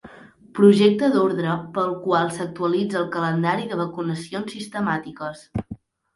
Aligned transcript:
Projecte 0.59 1.09
d'ordre 1.15 1.57
pel 1.75 1.93
qual 2.05 2.31
s'actualitza 2.39 2.99
el 3.03 3.07
calendari 3.17 3.69
de 3.75 3.79
vacunacions 3.83 4.57
sistemàtiques. 4.57 5.47